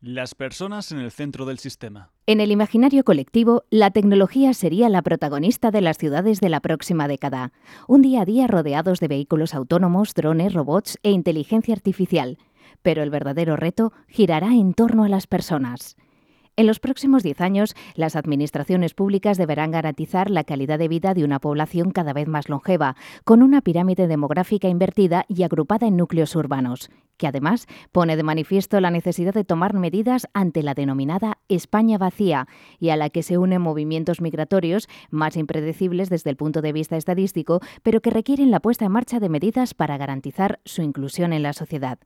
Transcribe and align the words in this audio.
Las 0.00 0.36
personas 0.36 0.92
en 0.92 1.00
el 1.00 1.10
centro 1.10 1.44
del 1.44 1.58
sistema. 1.58 2.12
En 2.26 2.38
el 2.40 2.52
imaginario 2.52 3.02
colectivo, 3.02 3.64
la 3.68 3.90
tecnología 3.90 4.54
sería 4.54 4.88
la 4.88 5.02
protagonista 5.02 5.72
de 5.72 5.80
las 5.80 5.98
ciudades 5.98 6.38
de 6.38 6.48
la 6.48 6.60
próxima 6.60 7.08
década. 7.08 7.50
Un 7.88 8.02
día 8.02 8.22
a 8.22 8.24
día 8.24 8.46
rodeados 8.46 9.00
de 9.00 9.08
vehículos 9.08 9.54
autónomos, 9.54 10.14
drones, 10.14 10.52
robots 10.52 10.98
e 11.02 11.10
inteligencia 11.10 11.74
artificial. 11.74 12.38
Pero 12.80 13.02
el 13.02 13.10
verdadero 13.10 13.56
reto 13.56 13.92
girará 14.06 14.54
en 14.54 14.72
torno 14.72 15.02
a 15.02 15.08
las 15.08 15.26
personas. 15.26 15.96
En 16.58 16.66
los 16.66 16.80
próximos 16.80 17.22
10 17.22 17.40
años, 17.40 17.76
las 17.94 18.16
administraciones 18.16 18.92
públicas 18.92 19.38
deberán 19.38 19.70
garantizar 19.70 20.28
la 20.28 20.42
calidad 20.42 20.76
de 20.76 20.88
vida 20.88 21.14
de 21.14 21.22
una 21.22 21.38
población 21.38 21.92
cada 21.92 22.12
vez 22.12 22.26
más 22.26 22.48
longeva, 22.48 22.96
con 23.22 23.44
una 23.44 23.60
pirámide 23.60 24.08
demográfica 24.08 24.66
invertida 24.66 25.24
y 25.28 25.44
agrupada 25.44 25.86
en 25.86 25.96
núcleos 25.96 26.34
urbanos, 26.34 26.90
que 27.16 27.28
además 27.28 27.68
pone 27.92 28.16
de 28.16 28.24
manifiesto 28.24 28.80
la 28.80 28.90
necesidad 28.90 29.34
de 29.34 29.44
tomar 29.44 29.72
medidas 29.72 30.26
ante 30.34 30.64
la 30.64 30.74
denominada 30.74 31.38
España 31.46 31.96
vacía 31.96 32.48
y 32.80 32.88
a 32.88 32.96
la 32.96 33.08
que 33.08 33.22
se 33.22 33.38
unen 33.38 33.62
movimientos 33.62 34.20
migratorios 34.20 34.88
más 35.10 35.36
impredecibles 35.36 36.10
desde 36.10 36.30
el 36.30 36.36
punto 36.36 36.60
de 36.60 36.72
vista 36.72 36.96
estadístico, 36.96 37.60
pero 37.84 38.00
que 38.00 38.10
requieren 38.10 38.50
la 38.50 38.58
puesta 38.58 38.84
en 38.84 38.90
marcha 38.90 39.20
de 39.20 39.28
medidas 39.28 39.74
para 39.74 39.96
garantizar 39.96 40.58
su 40.64 40.82
inclusión 40.82 41.32
en 41.32 41.44
la 41.44 41.52
sociedad. 41.52 42.00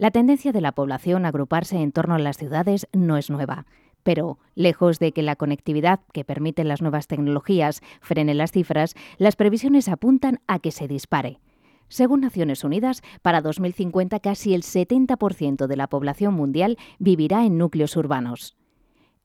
La 0.00 0.10
tendencia 0.10 0.50
de 0.50 0.62
la 0.62 0.72
población 0.72 1.26
a 1.26 1.28
agruparse 1.28 1.76
en 1.76 1.92
torno 1.92 2.14
a 2.14 2.18
las 2.18 2.38
ciudades 2.38 2.88
no 2.94 3.18
es 3.18 3.28
nueva. 3.28 3.66
Pero, 4.02 4.38
lejos 4.54 4.98
de 4.98 5.12
que 5.12 5.20
la 5.20 5.36
conectividad 5.36 6.00
que 6.14 6.24
permiten 6.24 6.68
las 6.68 6.80
nuevas 6.80 7.06
tecnologías 7.06 7.82
frene 8.00 8.32
las 8.32 8.50
cifras, 8.50 8.94
las 9.18 9.36
previsiones 9.36 9.90
apuntan 9.90 10.40
a 10.46 10.58
que 10.58 10.70
se 10.70 10.88
dispare. 10.88 11.38
Según 11.88 12.22
Naciones 12.22 12.64
Unidas, 12.64 13.02
para 13.20 13.42
2050 13.42 14.20
casi 14.20 14.54
el 14.54 14.62
70% 14.62 15.66
de 15.66 15.76
la 15.76 15.88
población 15.88 16.32
mundial 16.32 16.78
vivirá 16.98 17.44
en 17.44 17.58
núcleos 17.58 17.94
urbanos. 17.94 18.56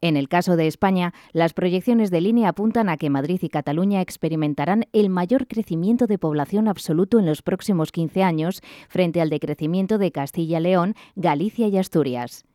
En 0.02 0.18
el 0.18 0.28
caso 0.28 0.56
de 0.56 0.68
España, 0.68 1.14
las 1.32 1.54
proyecciones 1.54 2.12
de 2.12 2.22
línea 2.22 2.50
apuntan 2.50 2.90
a 2.90 2.98
que 2.98 3.10
Madrid 3.10 3.40
y 3.42 3.50
Cataluña 3.50 4.02
experimentarán 4.02 4.86
el 4.94 5.10
mayor 5.10 5.48
crecimiento 5.48 6.06
de 6.06 6.18
población 6.18 6.68
absoluto 6.68 7.20
en 7.20 7.26
los 7.26 7.42
próximos 7.42 7.92
15 7.92 8.24
años 8.24 8.62
frente 8.90 9.22
al 9.22 9.30
decrecimiento 9.30 9.98
de 9.98 10.12
Castilla-León, 10.12 10.96
Galicia 11.16 11.68
y 11.68 11.78
Asturias. 11.78 12.46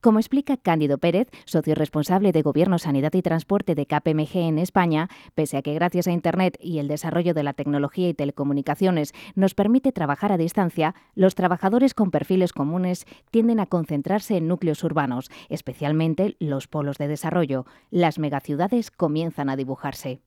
Como 0.00 0.20
explica 0.20 0.56
Cándido 0.56 0.98
Pérez, 0.98 1.28
socio 1.44 1.74
responsable 1.74 2.30
de 2.30 2.42
Gobierno, 2.42 2.78
Sanidad 2.78 3.12
y 3.14 3.22
Transporte 3.22 3.74
de 3.74 3.86
KPMG 3.86 4.36
en 4.36 4.58
España, 4.60 5.08
pese 5.34 5.56
a 5.56 5.62
que 5.62 5.74
gracias 5.74 6.06
a 6.06 6.12
Internet 6.12 6.56
y 6.60 6.78
el 6.78 6.86
desarrollo 6.86 7.34
de 7.34 7.42
la 7.42 7.52
tecnología 7.52 8.08
y 8.08 8.14
telecomunicaciones 8.14 9.12
nos 9.34 9.54
permite 9.54 9.90
trabajar 9.90 10.30
a 10.30 10.36
distancia, 10.36 10.94
los 11.16 11.34
trabajadores 11.34 11.94
con 11.94 12.12
perfiles 12.12 12.52
comunes 12.52 13.06
tienden 13.32 13.58
a 13.58 13.66
concentrarse 13.66 14.36
en 14.36 14.46
núcleos 14.46 14.84
urbanos, 14.84 15.30
especialmente 15.48 16.36
los 16.38 16.68
polos 16.68 16.96
de 16.98 17.08
desarrollo. 17.08 17.66
Las 17.90 18.20
megaciudades 18.20 18.92
comienzan 18.92 19.50
a 19.50 19.56
dibujarse. 19.56 20.20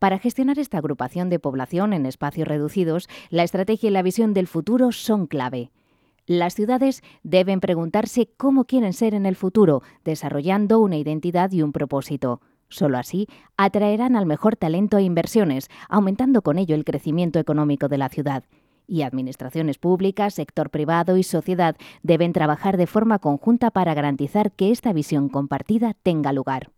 Para 0.00 0.18
gestionar 0.18 0.58
esta 0.58 0.78
agrupación 0.78 1.30
de 1.30 1.38
población 1.38 1.92
en 1.92 2.06
espacios 2.06 2.48
reducidos, 2.48 3.08
la 3.30 3.44
estrategia 3.44 3.88
y 3.88 3.92
la 3.92 4.02
visión 4.02 4.34
del 4.34 4.48
futuro 4.48 4.90
son 4.90 5.28
clave. 5.28 5.70
Las 6.26 6.54
ciudades 6.54 7.02
deben 7.22 7.60
preguntarse 7.60 8.30
cómo 8.38 8.64
quieren 8.64 8.94
ser 8.94 9.12
en 9.14 9.26
el 9.26 9.36
futuro, 9.36 9.82
desarrollando 10.04 10.80
una 10.80 10.96
identidad 10.96 11.52
y 11.52 11.60
un 11.60 11.72
propósito. 11.72 12.40
Solo 12.70 12.96
así 12.96 13.28
atraerán 13.58 14.16
al 14.16 14.24
mejor 14.24 14.56
talento 14.56 14.96
e 14.96 15.02
inversiones, 15.02 15.68
aumentando 15.88 16.40
con 16.40 16.58
ello 16.58 16.74
el 16.74 16.84
crecimiento 16.84 17.38
económico 17.38 17.88
de 17.88 17.98
la 17.98 18.08
ciudad. 18.08 18.44
Y 18.86 19.02
administraciones 19.02 19.76
públicas, 19.76 20.34
sector 20.34 20.70
privado 20.70 21.18
y 21.18 21.22
sociedad 21.22 21.76
deben 22.02 22.32
trabajar 22.32 22.78
de 22.78 22.86
forma 22.86 23.18
conjunta 23.18 23.70
para 23.70 23.92
garantizar 23.92 24.50
que 24.52 24.70
esta 24.70 24.94
visión 24.94 25.28
compartida 25.28 25.94
tenga 26.02 26.32
lugar. 26.32 26.73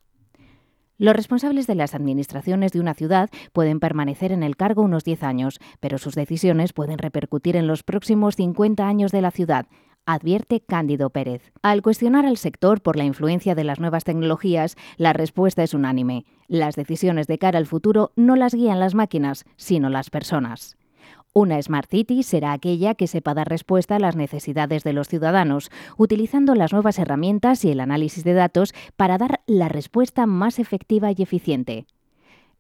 Los 0.99 1.15
responsables 1.15 1.67
de 1.67 1.75
las 1.75 1.95
administraciones 1.95 2.73
de 2.73 2.81
una 2.81 2.95
ciudad 2.95 3.29
pueden 3.53 3.81
permanecer 3.81 4.33
en 4.33 4.43
el 4.43 4.57
cargo 4.57 4.83
unos 4.83 5.05
10 5.05 5.25
años, 5.25 5.59
pero 5.79 5.99
sus 5.99 6.15
decisiones 6.15 6.73
pueden 6.73 6.97
repercutir 6.97 7.57
en 7.57 7.67
los 7.67 7.83
próximos 7.83 8.37
50 8.37 8.87
años 8.87 9.13
de 9.13 9.21
la 9.21 9.31
ciudad, 9.31 9.67
advierte 10.07 10.61
Cándido 10.61 11.11
Pérez. 11.11 11.53
Al 11.61 11.83
cuestionar 11.83 12.25
al 12.25 12.39
sector 12.39 12.81
por 12.81 12.97
la 12.97 13.05
influencia 13.05 13.55
de 13.55 13.65
las 13.65 13.79
nuevas 13.79 14.05
tecnologías, 14.05 14.77
la 14.97 15.13
respuesta 15.13 15.63
es 15.63 15.75
unánime. 15.75 16.25
Las 16.49 16.77
decisiones 16.77 17.27
de 17.27 17.39
cara 17.39 17.59
al 17.59 17.67
futuro 17.67 18.13
no 18.17 18.37
las 18.37 18.55
guían 18.55 18.81
las 18.81 18.95
máquinas, 18.95 19.45
sino 19.57 19.91
las 19.91 20.09
personas. 20.09 20.79
Una 21.39 21.61
Smart 21.61 21.91
City 21.91 22.23
será 22.23 22.53
aquella 22.53 22.95
que 22.95 23.07
sepa 23.07 23.35
dar 23.35 23.47
respuesta 23.47 23.97
a 23.97 23.99
las 23.99 24.17
necesidades 24.17 24.85
de 24.85 24.95
los 24.95 25.07
ciudadanos, 25.07 25.71
utilizando 25.99 26.55
las 26.55 26.73
nuevas 26.73 26.99
herramientas 26.99 27.63
y 27.63 27.71
el 27.71 27.81
análisis 27.81 28.25
de 28.25 28.33
datos 28.33 28.73
para 28.97 29.19
dar 29.19 29.43
la 29.45 29.69
respuesta 29.69 30.25
más 30.25 30.59
efectiva 30.59 31.11
y 31.15 31.23
eficiente. 31.23 31.85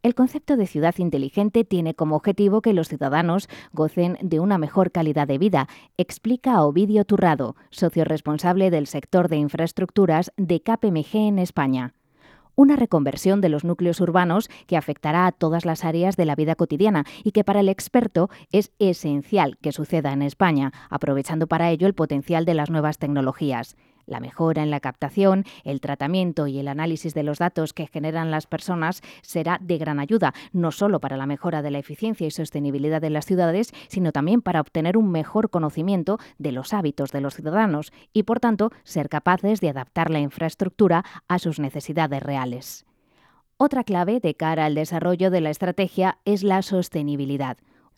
El 0.02 0.14
concepto 0.14 0.58
de 0.58 0.66
ciudad 0.66 0.94
inteligente 0.98 1.64
tiene 1.64 1.94
como 1.94 2.16
objetivo 2.16 2.60
que 2.60 2.74
los 2.74 2.90
ciudadanos 2.90 3.48
gocen 3.72 4.18
de 4.20 4.40
una 4.40 4.58
mejor 4.58 4.92
calidad 4.92 5.26
de 5.26 5.38
vida, 5.38 5.68
explica 5.96 6.62
Ovidio 6.62 7.06
Turrado, 7.06 7.56
socio 7.70 8.04
responsable 8.04 8.70
del 8.70 8.88
sector 8.88 9.30
de 9.30 9.36
infraestructuras 9.36 10.32
de 10.36 10.60
KPMG 10.60 11.16
en 11.16 11.38
España 11.38 11.94
una 12.56 12.74
reconversión 12.74 13.40
de 13.40 13.48
los 13.48 13.64
núcleos 13.64 14.00
urbanos 14.00 14.48
que 14.66 14.76
afectará 14.76 15.26
a 15.26 15.32
todas 15.32 15.64
las 15.64 15.84
áreas 15.84 16.16
de 16.16 16.24
la 16.24 16.34
vida 16.34 16.56
cotidiana 16.56 17.04
y 17.22 17.30
que 17.30 17.44
para 17.44 17.60
el 17.60 17.68
experto 17.68 18.28
es 18.50 18.72
esencial 18.78 19.58
que 19.58 19.72
suceda 19.72 20.12
en 20.12 20.22
España, 20.22 20.72
aprovechando 20.90 21.46
para 21.46 21.70
ello 21.70 21.86
el 21.86 21.94
potencial 21.94 22.44
de 22.44 22.54
las 22.54 22.70
nuevas 22.70 22.98
tecnologías. 22.98 23.76
La 24.06 24.20
mejora 24.20 24.62
en 24.62 24.70
la 24.70 24.78
captación, 24.78 25.44
el 25.64 25.80
tratamiento 25.80 26.46
y 26.46 26.60
el 26.60 26.68
análisis 26.68 27.12
de 27.12 27.24
los 27.24 27.38
datos 27.38 27.72
que 27.72 27.88
generan 27.88 28.30
las 28.30 28.46
personas 28.46 29.02
será 29.22 29.58
de 29.60 29.78
gran 29.78 29.98
ayuda, 29.98 30.32
no 30.52 30.70
solo 30.70 31.00
para 31.00 31.16
la 31.16 31.26
mejora 31.26 31.60
de 31.60 31.72
la 31.72 31.78
eficiencia 31.78 32.26
y 32.26 32.30
sostenibilidad 32.30 33.00
de 33.00 33.10
las 33.10 33.26
ciudades, 33.26 33.72
sino 33.88 34.12
también 34.12 34.42
para 34.42 34.60
obtener 34.60 34.96
un 34.96 35.10
mejor 35.10 35.50
conocimiento 35.50 36.18
de 36.38 36.52
los 36.52 36.72
hábitos 36.72 37.10
de 37.10 37.20
los 37.20 37.34
ciudadanos 37.34 37.92
y, 38.12 38.22
por 38.22 38.38
tanto, 38.38 38.70
ser 38.84 39.08
capaces 39.08 39.60
de 39.60 39.70
adaptar 39.70 40.10
la 40.10 40.20
infraestructura 40.20 41.04
a 41.26 41.40
sus 41.40 41.58
necesidades 41.58 42.22
reales. 42.22 42.86
Otra 43.56 43.82
clave 43.82 44.20
de 44.20 44.34
cara 44.34 44.66
al 44.66 44.74
desarrollo 44.74 45.30
de 45.30 45.40
la 45.40 45.50
estrategia 45.50 46.18
es 46.24 46.44
la 46.44 46.62
sostenibilidad 46.62 47.56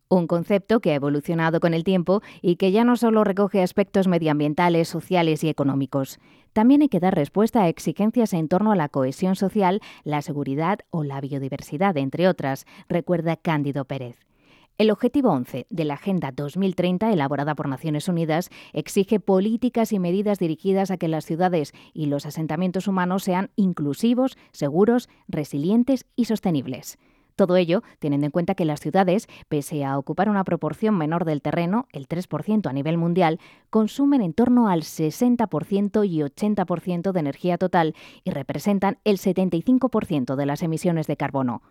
un 0.09 0.27
concepto 0.27 0.81
que 0.81 0.93
ha 0.93 0.95
evolucionado 0.95 1.61
con 1.61 1.75
el 1.75 1.85
tiempo 1.85 2.23
y 2.43 2.57
que 2.57 2.73
ya 2.73 2.85
no 2.85 2.97
solo 2.97 3.25
recoge 3.25 3.63
aspectos 3.63 4.09
medioambientales, 4.09 4.89
sociales 4.89 5.45
y 5.45 5.49
económicos. 5.49 6.19
También 6.53 6.83
hay 6.83 6.89
que 6.89 7.01
dar 7.01 7.15
respuesta 7.15 7.63
a 7.63 7.69
exigencias 7.69 8.33
en 8.33 8.49
torno 8.49 8.73
a 8.73 8.77
la 8.77 8.89
cohesión 8.89 9.37
social, 9.37 9.81
la 10.05 10.23
seguridad 10.23 10.81
o 10.91 11.05
la 11.05 11.21
biodiversidad, 11.21 11.97
entre 11.97 12.29
otras, 12.29 12.67
recuerda 12.89 13.37
Cándido 13.37 13.85
Pérez. 13.85 14.29
El 14.79 14.93
objetivo 14.93 15.31
11 15.31 15.67
de 15.69 15.85
la 15.85 15.95
Agenda 15.95 16.31
2030, 16.31 17.13
elaborada 17.13 17.57
por 17.57 17.69
Naciones 17.69 18.07
Unidas, 18.07 18.49
exige 18.73 19.19
políticas 19.19 19.93
y 19.93 19.99
medidas 19.99 20.39
dirigidas 20.39 20.93
a 20.93 20.99
que 20.99 21.09
las 21.09 21.25
ciudades 21.25 21.73
y 21.93 22.07
los 22.07 22.27
asentamientos 22.27 22.87
humanos 22.87 23.25
sean 23.25 23.51
inclusivos, 23.57 24.39
seguros, 24.53 25.09
resilientes 25.27 26.07
y 26.15 26.27
sostenibles. 26.27 26.97
Todo 27.39 27.55
ello 27.55 27.85
teniendo 28.01 28.27
en 28.27 28.33
cuenta 28.33 28.57
que 28.57 28.65
las 28.65 28.81
ciudades, 28.81 29.29
pese 29.49 29.85
a 29.85 29.97
ocupar 29.97 30.29
una 30.29 30.43
proporción 30.43 30.99
menor 30.99 31.25
del 31.25 31.41
terreno, 31.41 31.87
el 31.93 32.09
3% 32.09 32.69
a 32.69 32.73
nivel 32.73 32.99
mundial, 32.99 33.39
consumen 33.71 34.23
en 34.23 34.33
torno 34.33 34.69
al 34.69 34.83
60% 34.83 36.05
y 36.05 36.19
80% 36.19 37.13
de 37.13 37.21
energía 37.21 37.57
total 37.57 37.95
y 38.25 38.33
representan 38.33 38.99
el 39.05 39.19
75% 39.19 40.35
de 40.35 40.47
las 40.47 40.65
emisiones 40.65 41.07
de 41.07 41.17
carbono. 41.17 41.63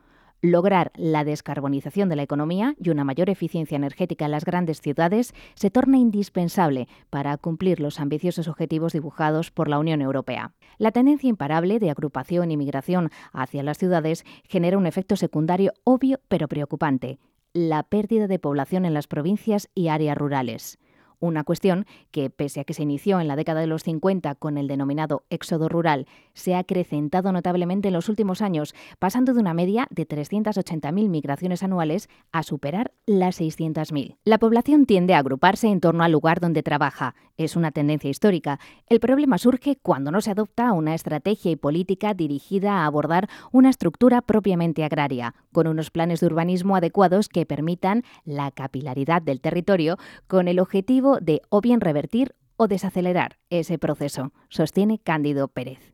Lograr 0.42 0.92
la 0.96 1.24
descarbonización 1.24 2.09
de 2.09 2.16
la 2.16 2.22
economía 2.22 2.75
y 2.80 2.92
una 2.92 3.03
mayor 3.03 3.30
eficiencia 3.31 3.75
energética 3.75 4.25
en 4.25 4.31
las 4.31 4.46
grandes 4.46 4.81
ciudades 4.81 5.34
se 5.56 5.72
torna 5.72 5.98
indispensable 5.98 6.88
para 7.09 7.36
cumplir 7.38 7.80
los 7.80 8.00
ambiciosos 8.00 8.48
objetivos 8.48 8.94
dibujados 8.94 9.50
por 9.50 9.68
la 9.68 9.80
Unión 9.80 10.00
Europea. 10.00 10.53
La 10.78 10.92
tendencia 10.92 11.28
imparable 11.28 11.80
de 11.80 11.89
agrupación 11.89 12.51
y 12.51 12.57
migración 12.57 13.10
hacia 13.34 13.63
las 13.63 13.80
ciudades 13.80 14.25
genera 14.44 14.78
un 14.78 14.86
efecto 14.86 15.16
secundario 15.16 15.74
obvio 15.84 16.19
pero 16.28 16.48
preocupante, 16.48 17.18
la 17.54 17.81
pérdida 17.81 18.28
de 18.28 18.38
población 18.38 18.86
en 18.86 18.94
las 18.94 19.07
provincias 19.07 19.69
y 19.74 19.88
áreas 19.88 20.18
rurales 20.18 20.78
una 21.19 21.44
cuestión 21.44 21.86
que, 22.12 22.30
pese 22.30 22.60
a 22.60 22.64
que 22.64 22.74
se 22.74 22.84
inició 22.84 23.19
en 23.19 23.28
la 23.28 23.36
década 23.36 23.62
de 23.62 23.68
los 23.68 23.84
50 23.84 24.36
con 24.36 24.58
el 24.58 24.68
denominado 24.68 25.24
éxodo 25.30 25.69
rural, 25.69 26.08
se 26.34 26.56
ha 26.56 26.60
acrecentado 26.60 27.31
notablemente 27.31 27.88
en 27.88 27.94
los 27.94 28.10
últimos 28.10 28.42
años, 28.42 28.75
pasando 29.00 29.34
de 29.34 29.40
una 29.40 29.54
media 29.54 29.88
de 29.90 30.08
380.000 30.08 31.10
migraciones 31.10 31.64
anuales 31.64 32.10
a 32.31 32.44
superar 32.44 32.92
las 33.06 33.42
600.000. 33.42 34.18
La 34.24 34.38
población 34.38 34.86
tiende 34.86 35.14
a 35.14 35.19
agruparse 35.19 35.68
en 35.68 35.80
torno 35.80 36.04
al 36.04 36.12
lugar 36.12 36.40
donde 36.40 36.64
trabaja. 36.64 37.16
Es 37.38 37.56
una 37.56 37.72
tendencia 37.72 38.10
histórica. 38.10 38.60
El 38.88 39.00
problema 39.00 39.38
surge 39.38 39.78
cuando 39.81 40.12
no 40.12 40.22
se 40.22 40.31
adopta 40.31 40.72
una 40.72 40.96
estrategia 40.96 41.52
y 41.52 41.56
política 41.56 42.14
dirigida 42.14 42.80
a 42.80 42.86
abordar 42.86 43.30
una 43.52 43.69
estructura 43.69 44.22
propiamente 44.22 44.84
agraria, 44.84 45.36
con 45.52 45.68
unos 45.68 45.92
planes 45.92 46.19
de 46.19 46.28
urbanismo 46.28 46.75
adecuados 46.75 47.30
que 47.30 47.46
permitan 47.46 48.04
la 48.25 48.52
capilaridad 48.52 49.22
del 49.22 49.42
territorio 49.42 49.98
con 50.28 50.48
el 50.48 50.60
objetivo 50.60 51.06
de 51.15 51.42
o 51.50 51.62
bien 51.62 51.81
revertir 51.81 52.36
o 52.57 52.68
desacelerar 52.68 53.38
ese 53.50 53.77
proceso, 53.77 54.33
sostiene 54.50 55.00
Cándido 55.00 55.48
Pérez. 55.48 55.94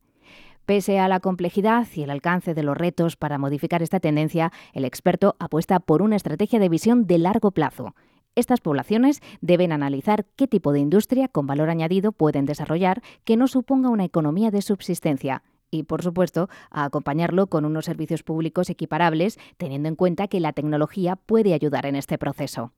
Pese 0.66 0.98
a 1.00 1.10
la 1.10 1.20
complejidad 1.20 1.86
y 1.94 2.04
el 2.04 2.10
alcance 2.10 2.54
de 2.54 2.64
los 2.64 2.78
retos 2.78 3.18
para 3.18 3.38
modificar 3.38 3.84
esta 3.84 4.00
tendencia, 4.00 4.52
el 4.72 4.86
experto 4.86 5.36
apuesta 5.40 5.80
por 5.80 6.02
una 6.02 6.16
estrategia 6.16 6.60
de 6.60 6.70
visión 6.70 7.06
de 7.06 7.18
largo 7.18 7.52
plazo. 7.52 7.96
Estas 8.36 8.62
poblaciones 8.62 9.22
deben 9.42 9.72
analizar 9.72 10.26
qué 10.36 10.48
tipo 10.48 10.72
de 10.72 10.80
industria 10.80 11.28
con 11.28 11.46
valor 11.46 11.70
añadido 11.70 12.14
pueden 12.14 12.46
desarrollar 12.46 13.02
que 13.26 13.38
no 13.38 13.48
suponga 13.48 13.90
una 13.90 14.06
economía 14.06 14.52
de 14.52 14.62
subsistencia 14.62 15.44
y, 15.70 15.84
por 15.84 16.02
supuesto, 16.02 16.50
acompañarlo 16.72 17.48
con 17.48 17.66
unos 17.66 17.86
servicios 17.86 18.24
públicos 18.24 18.70
equiparables, 18.70 19.38
teniendo 19.58 19.90
en 19.90 19.96
cuenta 19.96 20.28
que 20.28 20.40
la 20.40 20.54
tecnología 20.54 21.16
puede 21.16 21.54
ayudar 21.54 21.86
en 21.86 21.96
este 21.96 22.18
proceso. 22.18 22.72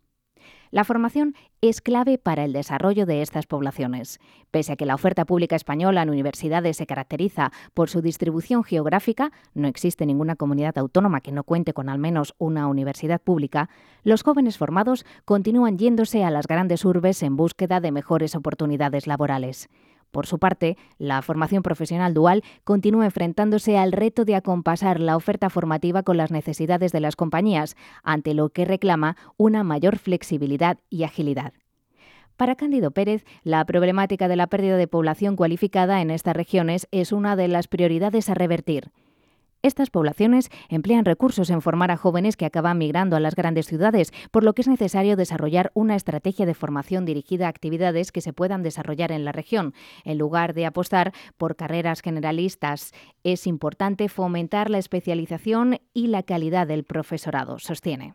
La 0.72 0.84
formación 0.84 1.36
es 1.62 1.82
clave 1.82 2.18
para 2.18 2.44
el 2.44 2.54
desarrollo 2.54 3.06
de 3.06 3.22
estas 3.22 3.48
poblaciones. 3.48 4.20
Pese 4.52 4.74
a 4.74 4.76
que 4.76 4.86
la 4.86 4.96
oferta 4.96 5.26
pública 5.26 5.56
española 5.56 6.02
en 6.02 6.10
universidades 6.10 6.78
se 6.78 6.86
caracteriza 6.86 7.52
por 7.74 7.90
su 7.90 8.02
distribución 8.02 8.64
geográfica, 8.64 9.32
no 9.54 9.68
existe 9.68 10.06
ninguna 10.06 10.36
comunidad 10.36 10.78
autónoma 10.78 11.22
que 11.22 11.32
no 11.32 11.44
cuente 11.44 11.74
con 11.74 11.90
al 11.90 12.00
menos 12.00 12.36
una 12.38 12.68
universidad 12.68 13.22
pública, 13.22 13.70
los 14.04 14.24
jóvenes 14.24 14.58
formados 14.58 15.06
continúan 15.24 15.78
yéndose 15.78 16.24
a 16.24 16.32
las 16.32 16.48
grandes 16.48 16.86
urbes 16.86 17.24
en 17.24 17.36
búsqueda 17.36 17.80
de 17.80 17.92
mejores 17.92 18.36
oportunidades 18.36 19.08
laborales. 19.08 19.70
Por 20.16 20.28
su 20.28 20.40
parte, 20.40 20.78
la 20.98 21.22
formación 21.22 21.62
profesional 21.62 22.14
dual 22.14 22.42
continúa 22.64 23.04
enfrentándose 23.04 23.78
al 23.78 23.92
reto 23.92 24.24
de 24.24 24.36
acompasar 24.36 25.02
la 25.02 25.18
oferta 25.18 25.50
formativa 25.50 26.04
con 26.04 26.16
las 26.16 26.32
necesidades 26.32 26.94
de 26.94 27.02
las 27.02 27.18
compañías, 27.18 27.76
ante 28.02 28.34
lo 28.34 28.48
que 28.48 28.64
reclama 28.64 29.18
una 29.36 29.66
mayor 29.66 29.98
flexibilidad 29.98 30.78
y 30.90 31.04
agilidad. 31.04 31.52
Para 32.38 32.56
Cándido 32.56 32.92
Pérez, 32.92 33.26
la 33.44 33.66
problemática 33.66 34.30
de 34.30 34.38
la 34.38 34.48
pérdida 34.48 34.78
de 34.78 34.88
población 34.88 35.36
cualificada 35.36 36.00
en 36.00 36.10
estas 36.10 36.34
regiones 36.34 36.88
es 36.92 37.12
una 37.12 37.36
de 37.36 37.50
las 37.50 37.68
prioridades 37.68 38.30
a 38.30 38.36
revertir. 38.36 38.92
Estas 39.66 39.90
poblaciones 39.90 40.52
emplean 40.70 41.06
recursos 41.06 41.50
en 41.50 41.60
formar 41.60 41.90
a 41.90 41.98
jóvenes 41.98 42.38
que 42.38 42.46
acaban 42.46 42.78
migrando 42.78 43.16
a 43.16 43.20
las 43.20 43.34
grandes 43.34 43.66
ciudades, 43.66 44.14
por 44.30 44.44
lo 44.44 44.54
que 44.54 44.62
es 44.62 44.68
necesario 44.68 45.16
desarrollar 45.16 45.72
una 45.74 45.96
estrategia 45.96 46.46
de 46.46 46.54
formación 46.54 47.04
dirigida 47.04 47.48
a 47.48 47.50
actividades 47.50 48.12
que 48.12 48.22
se 48.22 48.32
puedan 48.32 48.62
desarrollar 48.62 49.12
en 49.12 49.26
la 49.26 49.32
región. 49.32 49.74
En 50.04 50.20
lugar 50.20 50.54
de 50.54 50.68
apostar 50.68 51.14
por 51.36 51.56
carreras 51.56 52.04
generalistas, 52.04 52.92
es 53.24 53.48
importante 53.48 54.08
fomentar 54.08 54.70
la 54.70 54.78
especialización 54.78 55.80
y 55.96 56.10
la 56.10 56.22
calidad 56.22 56.68
del 56.68 56.84
profesorado, 56.84 57.58
sostiene. 57.58 58.14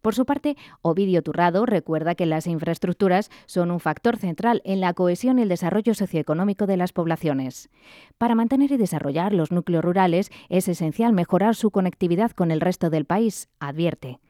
Por 0.00 0.14
su 0.14 0.24
parte, 0.24 0.56
Ovidio 0.82 1.22
Turrado 1.22 1.66
recuerda 1.66 2.14
que 2.14 2.26
las 2.26 2.46
infraestructuras 2.46 3.30
son 3.46 3.70
un 3.70 3.80
factor 3.80 4.16
central 4.16 4.62
en 4.64 4.80
la 4.80 4.94
cohesión 4.94 5.38
y 5.38 5.42
el 5.42 5.48
desarrollo 5.48 5.94
socioeconómico 5.94 6.66
de 6.66 6.76
las 6.76 6.92
poblaciones. 6.92 7.70
Para 8.18 8.34
mantener 8.34 8.72
y 8.72 8.76
desarrollar 8.76 9.32
los 9.32 9.52
núcleos 9.52 9.84
rurales 9.84 10.30
es 10.48 10.68
esencial 10.68 11.12
mejorar 11.12 11.54
su 11.54 11.70
conectividad 11.70 12.30
con 12.32 12.50
el 12.50 12.60
resto 12.60 12.90
del 12.90 13.04
país, 13.04 13.48
advierte 13.58 14.20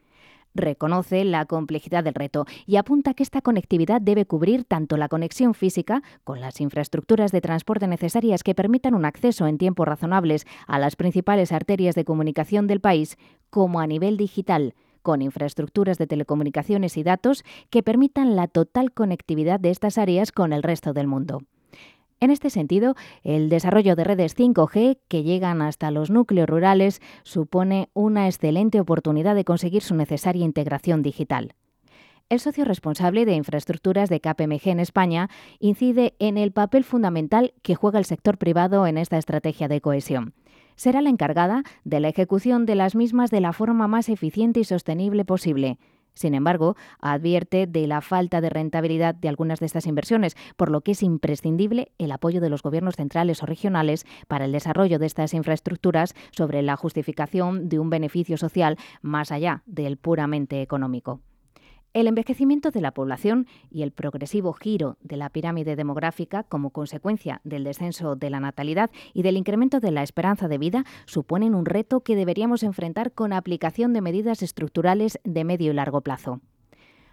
reconoce 0.54 1.24
la 1.24 1.44
complejidad 1.46 2.04
del 2.04 2.14
reto 2.14 2.46
y 2.66 2.76
apunta 2.76 3.14
que 3.14 3.22
esta 3.22 3.40
conectividad 3.40 4.00
debe 4.00 4.26
cubrir 4.26 4.64
tanto 4.64 4.96
la 4.96 5.08
conexión 5.08 5.54
física, 5.54 6.02
con 6.24 6.40
las 6.40 6.60
infraestructuras 6.60 7.32
de 7.32 7.40
transporte 7.40 7.86
necesarias 7.86 8.42
que 8.42 8.54
permitan 8.54 8.94
un 8.94 9.04
acceso 9.04 9.46
en 9.46 9.58
tiempos 9.58 9.86
razonables 9.86 10.46
a 10.66 10.78
las 10.78 10.96
principales 10.96 11.52
arterias 11.52 11.94
de 11.94 12.04
comunicación 12.04 12.66
del 12.66 12.80
país, 12.80 13.16
como 13.50 13.80
a 13.80 13.86
nivel 13.86 14.16
digital, 14.16 14.74
con 15.02 15.22
infraestructuras 15.22 15.98
de 15.98 16.06
telecomunicaciones 16.06 16.96
y 16.96 17.02
datos 17.02 17.44
que 17.70 17.82
permitan 17.82 18.36
la 18.36 18.48
total 18.48 18.92
conectividad 18.92 19.60
de 19.60 19.70
estas 19.70 19.98
áreas 19.98 20.32
con 20.32 20.52
el 20.52 20.62
resto 20.62 20.92
del 20.92 21.06
mundo. 21.06 21.42
En 22.20 22.30
este 22.30 22.50
sentido, 22.50 22.96
el 23.24 23.48
desarrollo 23.48 23.96
de 23.96 24.04
redes 24.04 24.36
5G 24.36 24.98
que 25.08 25.22
llegan 25.22 25.62
hasta 25.62 25.90
los 25.90 26.10
núcleos 26.10 26.48
rurales 26.48 27.00
supone 27.22 27.88
una 27.94 28.26
excelente 28.26 28.78
oportunidad 28.78 29.34
de 29.34 29.46
conseguir 29.46 29.82
su 29.82 29.94
necesaria 29.94 30.44
integración 30.44 31.02
digital. 31.02 31.54
El 32.28 32.38
socio 32.38 32.64
responsable 32.64 33.24
de 33.24 33.34
infraestructuras 33.34 34.08
de 34.10 34.20
KPMG 34.20 34.68
en 34.68 34.80
España 34.80 35.30
incide 35.58 36.14
en 36.18 36.36
el 36.36 36.52
papel 36.52 36.84
fundamental 36.84 37.54
que 37.62 37.74
juega 37.74 37.98
el 37.98 38.04
sector 38.04 38.38
privado 38.38 38.86
en 38.86 38.98
esta 38.98 39.18
estrategia 39.18 39.66
de 39.66 39.80
cohesión 39.80 40.34
será 40.80 41.02
la 41.02 41.10
encargada 41.10 41.62
de 41.84 42.00
la 42.00 42.08
ejecución 42.08 42.64
de 42.64 42.74
las 42.74 42.94
mismas 42.94 43.30
de 43.30 43.42
la 43.42 43.52
forma 43.52 43.86
más 43.86 44.08
eficiente 44.08 44.60
y 44.60 44.64
sostenible 44.64 45.26
posible. 45.26 45.76
Sin 46.14 46.32
embargo, 46.34 46.74
advierte 47.00 47.66
de 47.66 47.86
la 47.86 48.00
falta 48.00 48.40
de 48.40 48.48
rentabilidad 48.48 49.14
de 49.14 49.28
algunas 49.28 49.60
de 49.60 49.66
estas 49.66 49.86
inversiones, 49.86 50.38
por 50.56 50.70
lo 50.70 50.80
que 50.80 50.92
es 50.92 51.02
imprescindible 51.02 51.92
el 51.98 52.12
apoyo 52.12 52.40
de 52.40 52.48
los 52.48 52.62
gobiernos 52.62 52.96
centrales 52.96 53.42
o 53.42 53.46
regionales 53.46 54.06
para 54.26 54.46
el 54.46 54.52
desarrollo 54.52 54.98
de 54.98 55.04
estas 55.04 55.34
infraestructuras 55.34 56.14
sobre 56.30 56.62
la 56.62 56.76
justificación 56.76 57.68
de 57.68 57.78
un 57.78 57.90
beneficio 57.90 58.38
social 58.38 58.78
más 59.02 59.32
allá 59.32 59.62
del 59.66 59.98
puramente 59.98 60.62
económico. 60.62 61.20
El 61.92 62.06
envejecimiento 62.06 62.70
de 62.70 62.80
la 62.80 62.92
población 62.92 63.48
y 63.68 63.82
el 63.82 63.90
progresivo 63.90 64.52
giro 64.52 64.96
de 65.02 65.16
la 65.16 65.28
pirámide 65.28 65.74
demográfica 65.74 66.44
como 66.44 66.70
consecuencia 66.70 67.40
del 67.42 67.64
descenso 67.64 68.14
de 68.14 68.30
la 68.30 68.38
natalidad 68.38 68.92
y 69.12 69.22
del 69.22 69.36
incremento 69.36 69.80
de 69.80 69.90
la 69.90 70.04
esperanza 70.04 70.46
de 70.46 70.58
vida 70.58 70.84
suponen 71.06 71.56
un 71.56 71.66
reto 71.66 72.02
que 72.02 72.14
deberíamos 72.14 72.62
enfrentar 72.62 73.10
con 73.10 73.32
aplicación 73.32 73.92
de 73.92 74.02
medidas 74.02 74.40
estructurales 74.44 75.18
de 75.24 75.42
medio 75.42 75.72
y 75.72 75.74
largo 75.74 76.00
plazo. 76.00 76.40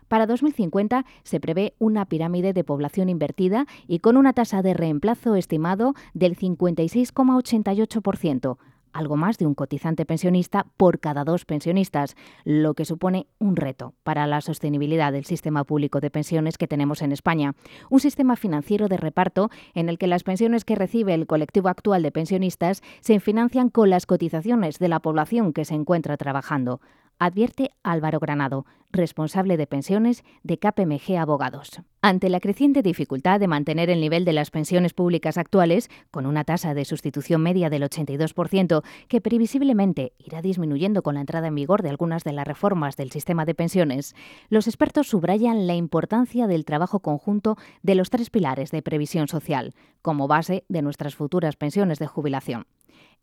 Para 0.08 0.28
2050 0.28 1.06
se 1.24 1.40
prevé 1.40 1.74
una 1.80 2.06
pirámide 2.06 2.54
de 2.54 2.64
población 2.64 3.10
invertida 3.10 3.66
y 3.88 3.98
con 3.98 4.16
una 4.16 4.34
tasa 4.34 4.62
de 4.62 4.76
reemplazo 4.76 5.36
estimado 5.36 5.96
del 6.14 6.38
56,88%, 6.38 8.58
algo 8.98 9.16
más 9.16 9.38
de 9.38 9.46
un 9.46 9.54
cotizante 9.54 10.06
pensionista 10.06 10.66
por 10.76 11.00
cada 11.00 11.24
dos 11.24 11.46
pensionistas, 11.46 12.16
lo 12.44 12.74
que 12.74 12.84
supone 12.84 13.28
un 13.38 13.56
reto 13.56 13.94
para 14.04 14.26
la 14.26 14.42
sostenibilidad 14.42 15.12
del 15.12 15.26
sistema 15.26 15.64
público 15.64 16.00
de 16.00 16.10
pensiones 16.10 16.58
que 16.58 16.68
tenemos 16.68 17.04
en 17.04 17.12
España. 17.12 17.54
Un 17.90 18.00
sistema 18.00 18.36
financiero 18.36 18.88
de 18.88 18.98
reparto 18.98 19.50
en 19.76 19.90
el 19.90 20.00
que 20.00 20.08
las 20.08 20.24
pensiones 20.24 20.66
que 20.66 20.76
recibe 20.76 21.14
el 21.14 21.28
colectivo 21.28 21.70
actual 21.70 22.02
de 22.02 22.12
pensionistas 22.12 22.82
se 23.00 23.20
financian 23.20 23.70
con 23.70 23.92
las 23.92 24.08
cotizaciones 24.08 24.80
de 24.80 24.88
la 24.90 25.00
población 25.00 25.54
que 25.54 25.66
se 25.66 25.76
encuentra 25.76 26.18
trabajando 26.18 26.82
advierte 27.20 27.72
Álvaro 27.84 28.20
Granado, 28.20 28.66
responsable 28.92 29.58
de 29.58 29.68
pensiones 29.68 30.24
de 30.44 30.58
KPMG 30.58 31.18
Abogados. 31.18 31.82
Ante 32.02 32.30
la 32.30 32.40
creciente 32.40 32.82
dificultad 32.82 33.40
de 33.40 33.48
mantener 33.48 33.90
el 33.90 34.00
nivel 34.00 34.24
de 34.24 34.34
las 34.34 34.50
pensiones 34.50 34.94
públicas 34.94 35.38
actuales, 35.38 35.90
con 36.10 36.26
una 36.26 36.44
tasa 36.44 36.74
de 36.74 36.86
sustitución 36.86 37.42
media 37.42 37.70
del 37.70 37.84
82%, 37.84 38.84
que 39.08 39.22
previsiblemente 39.22 40.14
irá 40.18 40.42
disminuyendo 40.42 41.04
con 41.04 41.16
la 41.16 41.22
entrada 41.22 41.48
en 41.48 41.56
vigor 41.56 41.82
de 41.82 41.90
algunas 41.90 42.24
de 42.24 42.34
las 42.34 42.48
reformas 42.48 42.96
del 42.96 43.12
sistema 43.12 43.46
de 43.46 43.56
pensiones, 43.56 44.16
los 44.50 44.68
expertos 44.68 45.08
subrayan 45.08 45.68
la 45.68 45.76
importancia 45.76 46.48
del 46.48 46.66
trabajo 46.66 47.00
conjunto 47.00 47.58
de 47.82 47.96
los 47.96 48.10
tres 48.10 48.30
pilares 48.30 48.72
de 48.72 48.82
previsión 48.82 49.28
social, 49.28 49.74
como 50.02 50.28
base 50.28 50.64
de 50.70 50.82
nuestras 50.82 51.16
futuras 51.16 51.56
pensiones 51.56 52.00
de 52.00 52.08
jubilación 52.08 52.68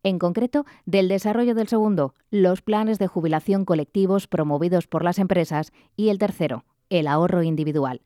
en 0.05 0.21
concreto 0.21 0.65
del 0.87 1.09
desarrollo 1.09 1.57
del 1.57 1.67
segundo, 1.67 2.15
los 2.31 2.63
planes 2.63 3.01
de 3.01 3.09
jubilación 3.09 3.65
colectivos 3.65 4.29
promovidos 4.29 4.87
por 4.87 5.03
las 5.03 5.19
empresas, 5.19 5.73
y 5.97 6.11
el 6.11 6.19
tercero, 6.19 6.65
el 6.91 7.09
ahorro 7.09 7.43
individual. 7.43 8.03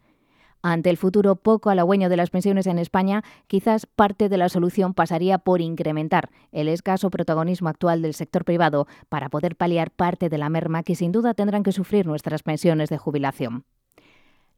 Ante 0.63 0.91
el 0.91 0.97
futuro 0.97 1.37
poco 1.37 1.71
halagüeño 1.71 2.09
de 2.09 2.17
las 2.17 2.31
pensiones 2.31 2.67
en 2.67 2.79
España, 2.79 3.23
quizás 3.47 3.87
parte 3.87 4.29
de 4.29 4.39
la 4.39 4.49
solución 4.49 4.93
pasaría 4.93 5.39
por 5.39 5.61
incrementar 5.61 6.31
el 6.51 6.69
escaso 6.69 7.11
protagonismo 7.11 7.69
actual 7.69 8.03
del 8.03 8.15
sector 8.15 8.45
privado 8.45 8.89
para 9.09 9.29
poder 9.29 9.55
paliar 9.55 9.91
parte 9.93 10.29
de 10.29 10.39
la 10.39 10.49
merma 10.49 10.83
que 10.83 10.97
sin 10.97 11.13
duda 11.13 11.35
tendrán 11.35 11.63
que 11.63 11.73
sufrir 11.73 12.07
nuestras 12.07 12.43
pensiones 12.43 12.89
de 12.89 12.99
jubilación. 12.99 13.65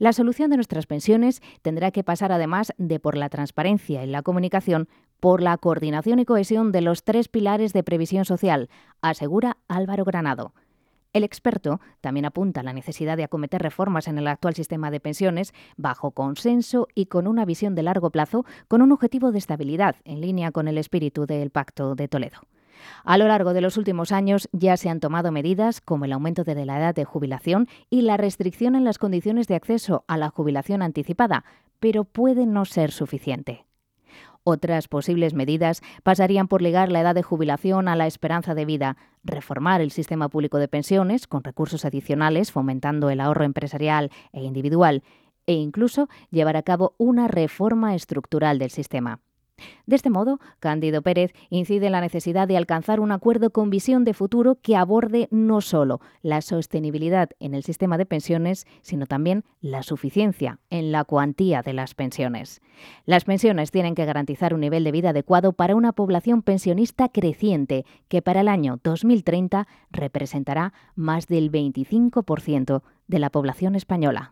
La 0.01 0.15
solución 0.15 0.49
de 0.49 0.57
nuestras 0.57 0.87
pensiones 0.87 1.43
tendrá 1.61 1.91
que 1.91 2.03
pasar 2.03 2.33
además 2.33 2.73
de 2.79 2.99
por 2.99 3.19
la 3.19 3.29
transparencia 3.29 4.03
y 4.03 4.07
la 4.07 4.23
comunicación, 4.23 4.89
por 5.21 5.43
la 5.43 5.59
coordinación 5.59 6.19
y 6.21 6.25
cohesión 6.25 6.73
de 6.73 6.81
los 6.81 7.05
tres 7.05 7.29
pilares 7.29 7.75
de 7.75 7.83
previsión 7.83 8.25
social, 8.25 8.71
asegura 9.03 9.59
Álvaro 9.69 10.07
Granado. 10.07 10.55
El 11.13 11.23
experto 11.23 11.83
también 12.01 12.25
apunta 12.25 12.63
la 12.63 12.73
necesidad 12.73 13.19
de 13.19 13.25
acometer 13.25 13.61
reformas 13.61 14.09
en 14.09 14.17
el 14.17 14.27
actual 14.29 14.55
sistema 14.55 14.91
de 14.91 15.01
pensiones 15.01 15.53
bajo 15.77 16.13
consenso 16.13 16.89
y 16.95 17.05
con 17.05 17.27
una 17.27 17.45
visión 17.45 17.75
de 17.75 17.83
largo 17.83 18.09
plazo, 18.09 18.47
con 18.69 18.81
un 18.81 18.93
objetivo 18.93 19.33
de 19.33 19.39
estabilidad 19.39 19.97
en 20.05 20.23
línea 20.23 20.51
con 20.51 20.67
el 20.67 20.79
espíritu 20.79 21.27
del 21.27 21.51
Pacto 21.51 21.95
de 21.95 22.09
Toledo. 22.09 22.39
A 23.05 23.19
lo 23.19 23.29
largo 23.29 23.53
de 23.53 23.61
los 23.61 23.77
últimos 23.77 24.13
años 24.13 24.49
ya 24.53 24.77
se 24.77 24.89
han 24.89 25.01
tomado 25.01 25.33
medidas 25.33 25.81
como 25.81 26.05
el 26.05 26.13
aumento 26.13 26.45
de 26.45 26.65
la 26.65 26.79
edad 26.79 26.95
de 26.95 27.05
jubilación 27.05 27.69
y 27.89 28.03
la 28.03 28.17
restricción 28.17 28.75
en 28.75 28.85
las 28.85 28.99
condiciones 28.99 29.47
de 29.47 29.57
acceso 29.57 30.05
a 30.09 30.17
la 30.17 30.31
jubilación 30.31 30.83
anticipada, 30.83 31.45
pero 31.79 32.05
puede 32.05 32.47
no 32.47 32.65
ser 32.65 32.93
suficiente. 32.93 33.65
Otras 34.43 34.89
posibles 34.89 35.35
medidas 35.35 35.83
pasarían 36.03 36.49
por 36.49 36.63
ligar 36.63 36.91
la 36.91 37.01
edad 37.01 37.15
de 37.15 37.23
jubilación 37.23 37.89
a 37.89 37.97
la 37.97 38.07
esperanza 38.07 38.55
de 38.55 38.65
vida, 38.65 38.97
reformar 39.23 39.83
el 39.83 39.91
sistema 39.91 40.29
público 40.29 40.59
de 40.59 40.69
pensiones 40.69 41.27
con 41.27 41.45
recursos 41.45 41.85
adicionales 41.85 42.51
fomentando 42.51 43.11
el 43.11 43.21
ahorro 43.21 43.45
empresarial 43.45 44.11
e 44.33 44.43
individual 44.43 45.03
e 45.47 45.53
incluso 45.53 46.09
llevar 46.31 46.57
a 46.57 46.63
cabo 46.63 46.95
una 46.97 47.29
reforma 47.29 47.95
estructural 47.95 48.59
del 48.59 48.71
sistema. 48.71 49.21
De 49.87 49.97
este 49.97 50.11
modo, 50.11 50.41
Cándido 50.59 51.03
Pérez 51.03 51.33
incide 51.49 51.87
en 51.87 51.93
la 51.93 52.01
necesidad 52.01 52.49
de 52.49 52.57
alcanzar 52.57 53.01
un 53.01 53.13
acuerdo 53.13 53.51
con 53.51 53.71
visión 53.71 54.05
de 54.05 54.15
futuro 54.15 54.59
que 54.63 54.77
aborde 54.77 55.29
no 55.31 55.61
solo 55.61 56.01
la 56.23 56.43
sostenibilidad 56.43 57.31
en 57.41 57.55
el 57.55 57.63
sistema 57.63 57.99
de 57.99 58.07
pensiones, 58.07 58.67
sino 58.83 59.07
también 59.07 59.45
la 59.61 59.83
suficiencia 59.83 60.59
en 60.71 60.93
la 60.93 61.05
cuantía 61.05 61.63
de 61.63 61.73
las 61.73 61.95
pensiones. 61.95 62.61
Las 63.05 63.25
pensiones 63.25 63.71
tienen 63.71 63.95
que 63.95 64.05
garantizar 64.05 64.55
un 64.55 64.61
nivel 64.61 64.85
de 64.85 64.93
vida 64.93 65.11
adecuado 65.11 65.53
para 65.53 65.77
una 65.77 65.93
población 65.93 66.43
pensionista 66.43 67.09
creciente, 67.09 67.85
que 68.09 68.23
para 68.23 68.41
el 68.41 68.49
año 68.49 68.79
2030 68.83 69.67
representará 69.91 70.73
más 70.95 71.27
del 71.27 71.51
25% 71.51 72.83
de 73.09 73.19
la 73.19 73.31
población 73.31 73.75
española. 73.75 74.29